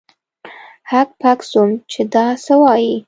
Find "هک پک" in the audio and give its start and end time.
0.91-1.39